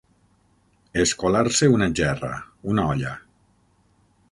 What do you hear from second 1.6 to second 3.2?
una gerra, una olla.